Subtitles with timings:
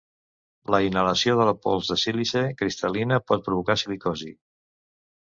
[0.75, 4.37] La inhalació de la pols de silici cristal·lina pot provocar silicosi.